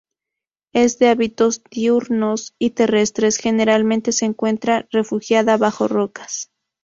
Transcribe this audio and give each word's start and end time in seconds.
Es 0.73 0.97
de 0.97 1.09
hábitos 1.09 1.61
diurnos 1.69 2.55
y 2.57 2.71
terrestres, 2.71 3.37
generalmente 3.37 4.11
se 4.13 4.25
encuentra 4.25 4.87
refugiada 4.91 5.57
bajo 5.57 5.87
rocas. 5.87 6.49